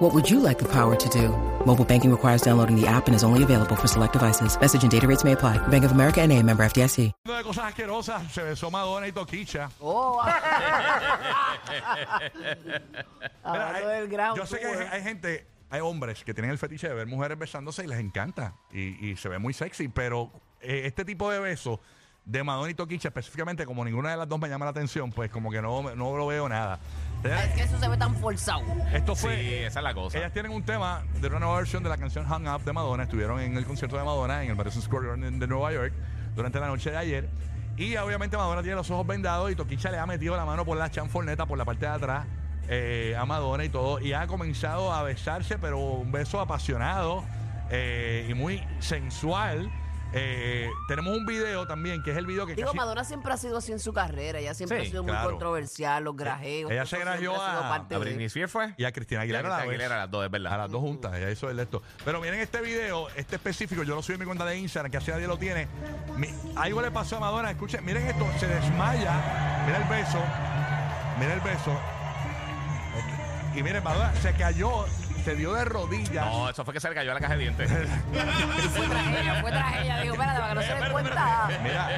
[0.00, 1.28] What would you like the power to do?
[1.66, 4.58] Mobile banking requires downloading the app and is only available for select devices.
[4.58, 5.58] Message and data rates may apply.
[5.68, 7.12] Bank of America and a member FDIC.
[7.26, 9.68] de cosas asquerosas, se besó Madonna y Toquicha.
[9.80, 10.22] Oh,
[12.34, 12.70] Mira,
[13.44, 14.82] hablando hay- del ground yo sé que tour.
[14.82, 17.98] hay, hay gente, hay hombres que tienen el fetiche de ver mujeres besándose y les
[18.00, 20.30] encanta y, y se ve muy sexy, pero
[20.60, 21.78] eh, este tipo de besos
[22.24, 25.30] de Madonna y Toquicha específicamente, como ninguna de las dos me llama la atención, pues
[25.30, 26.78] como que no, no lo veo nada.
[27.24, 28.62] Es que eso se ve tan forzado.
[28.92, 29.66] Esto Sí, fue...
[29.66, 30.18] esa es la cosa.
[30.18, 33.02] Ellas tienen un tema de una nueva versión de la canción Hung Up de Madonna.
[33.02, 35.92] Estuvieron en el concierto de Madonna en el Madison Square Garden de Nueva York
[36.34, 37.28] durante la noche de ayer.
[37.76, 40.76] Y obviamente Madonna tiene los ojos vendados y Toquicha le ha metido la mano por
[40.76, 42.26] la chanforneta, por la parte de atrás
[42.68, 44.00] eh, a Madonna y todo.
[44.00, 47.24] Y ha comenzado a besarse, pero un beso apasionado
[47.70, 49.70] eh, y muy sensual.
[50.12, 53.36] Eh, tenemos un video también, que es el video que Digo, casi- Madonna siempre ha
[53.36, 54.40] sido así en su carrera.
[54.40, 56.70] Ella siempre Sí, ha sido muy controversial, los grajeos.
[56.70, 58.74] Ella todo se eso grajeó siempre ha sido a- parte ¿A de- Britney Spears fue?
[58.76, 59.46] y a Cristina Aguilera.
[59.46, 59.68] A la vez.
[59.68, 60.52] Aguilera, las dos, es verdad.
[60.54, 61.82] A las dos juntas, ella hizo el de esto.
[62.04, 64.96] Pero miren este video, este específico, yo lo subí en mi cuenta de Instagram, que
[64.96, 65.68] así nadie lo tiene.
[66.16, 70.18] Mi- algo le pasó a Madonna, escuchen, miren esto, se desmaya, mira el beso,
[71.20, 71.78] mira el beso.
[73.54, 74.86] Y miren, Madonna se cayó,
[75.20, 76.26] se dio de rodillas.
[76.26, 77.70] No, eso fue que se le cayó a la caja de dientes.
[78.74, 80.00] Fue tragedia, fue tragedia.
[80.00, 81.48] Digo, espérate, para que no se dé cuenta.
[81.62, 81.88] Mira,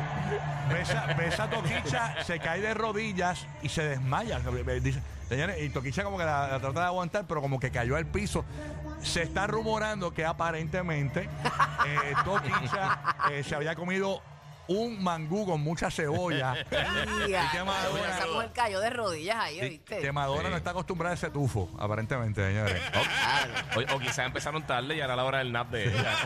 [0.68, 4.40] besa, besa a Toquicha, se cae de rodillas y se desmaya.
[4.80, 7.96] Dice, señores, y Toquicha como que la, la trata de aguantar, pero como que cayó
[7.96, 8.44] al piso.
[9.02, 11.28] Se está rumorando que aparentemente
[11.86, 13.00] eh, Toquicha
[13.30, 14.22] eh, se había comido
[14.72, 16.54] un mangú con mucha cebolla.
[17.26, 19.98] Tía, que Madonna- Esa mujer cayó de rodillas ahí, Y ¿viste?
[19.98, 20.50] que Madonna Sí.
[20.50, 22.80] no está acostumbrada a ese tufo, aparentemente, señores.
[23.74, 26.12] O, o quizás empezaron tarde y era la hora del nap de ella.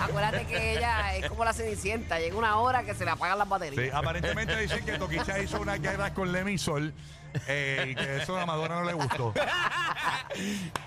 [0.00, 2.18] Acuérdate que ella es como la cenicienta.
[2.18, 3.94] Llega una hora que se le apagan las Sí, baterías.
[3.94, 6.92] aparentemente dicen que Toquicha hizo una guerra con Lemmy Sol
[7.46, 9.32] eh, y que eso a Madonna no le gustó.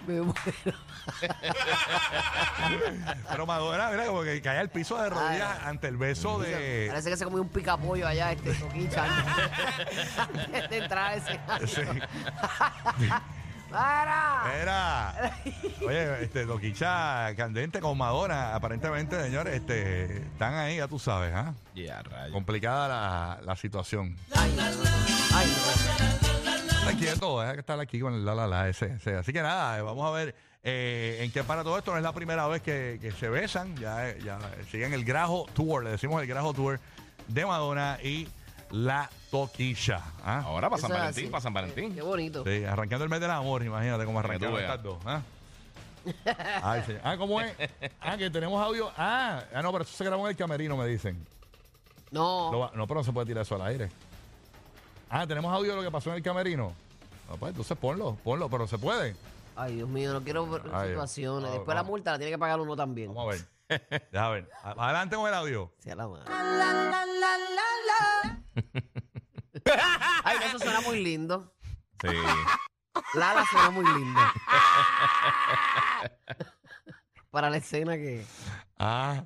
[0.08, 0.34] Me muero.
[3.30, 6.88] Pero Madonna, mira, como que cae al piso de rodillas ante el beso de.
[6.90, 9.06] Parece que se comió un picapollo allá, este toquicha.
[10.18, 11.40] antes de entrar a ese.
[11.68, 11.82] Sí.
[13.70, 14.44] ¡Para!
[14.62, 15.34] Era.
[15.86, 21.54] Oye, este, Toquicha candente con Madonna, aparentemente, señores, este, están ahí, ya tú sabes, ¿ah?
[22.32, 24.16] Complicada la, la situación.
[24.34, 24.56] Ay,
[25.34, 25.54] ay,
[26.22, 26.25] no.
[26.86, 29.16] Está quieto, deja que estar aquí con el la la la ese, ese.
[29.16, 31.92] Así que nada, vamos a ver eh, en qué para todo esto.
[31.92, 34.38] No es la primera vez que, que se besan, ya, ya
[34.72, 36.80] siguen el Grajo Tour, le decimos el Grajo Tour
[37.28, 38.28] de Madonna y
[38.72, 40.02] la Toquicha.
[40.24, 40.44] ¿ah?
[40.46, 41.32] Ahora para San Eso es Valentín, así.
[41.32, 41.96] para San Valentín.
[41.96, 42.44] Qué bonito.
[42.46, 44.70] Sí, arrancando el mes del amor, imagínate cómo que tú arrancaron veas.
[44.70, 44.98] estas dos.
[45.06, 45.22] ¿ah?
[46.62, 47.00] Ay.
[47.04, 47.52] Ah, ¿cómo es?
[48.00, 48.92] Ah, que tenemos audio.
[48.96, 51.18] Ah, ah, no, pero eso se grabó en el camerino, me dicen.
[52.12, 52.52] No.
[52.52, 53.90] Lo va- no, pero no se puede tirar eso al aire.
[55.10, 56.74] Ah, tenemos audio de lo que pasó en el camerino.
[57.30, 59.16] No, pues entonces ponlo, ponlo, pero se puede.
[59.56, 61.52] Ay, Dios mío, no quiero ver Ay, situaciones.
[61.52, 61.92] Después la vamos.
[61.92, 63.14] multa la tiene que pagar uno también.
[63.14, 63.46] Vamos a ver.
[64.12, 64.50] Deja ver.
[64.64, 65.72] Adelante con el audio.
[65.80, 66.26] Sea la madre.
[70.24, 71.52] Ay, eso suena muy lindo.
[72.02, 72.08] Sí.
[73.16, 74.20] Lala suena muy lindo.
[77.32, 78.24] Para la escena que.
[78.78, 79.24] Ah.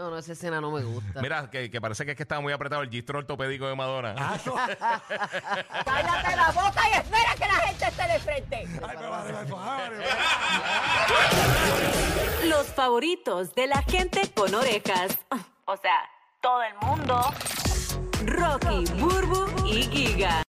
[0.00, 1.20] No, no, esa escena no me gusta.
[1.20, 4.14] Mira, que, que parece que es que estaba muy apretado el gistro ortopédico de Madonna.
[4.16, 4.54] Ah, no.
[5.84, 8.56] Cállate la boca y espera que la gente esté de frente.
[8.82, 9.90] Ay, me va a.
[12.46, 15.18] Los favoritos de la gente con orejas.
[15.66, 16.08] O sea,
[16.40, 17.20] todo el mundo.
[18.24, 20.34] Rocky, Burbu y Giga.